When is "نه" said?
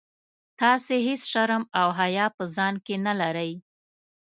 3.05-3.13